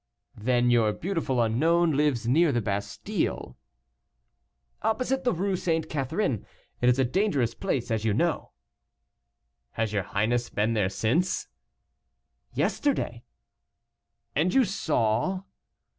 "Then 0.39 0.71
your 0.71 0.93
beautiful 0.93 1.39
unknown 1.43 1.91
lives 1.95 2.27
near 2.27 2.51
the 2.51 2.59
Bastile." 2.59 3.55
"Opposite 4.81 5.23
the 5.23 5.31
Rue 5.31 5.55
St. 5.55 5.87
Catherine. 5.87 6.43
It 6.81 6.89
is 6.89 6.97
a 6.97 7.05
dangerous 7.05 7.53
place, 7.53 7.91
as 7.91 8.03
you 8.03 8.11
know." 8.11 8.51
"Has 9.73 9.93
your 9.93 10.01
highness 10.01 10.49
been 10.49 10.73
there 10.73 10.89
since?" 10.89 11.47
"Yesterday." 12.55 13.21
"And 14.35 14.51
you 14.55 14.65
saw?" 14.65 15.43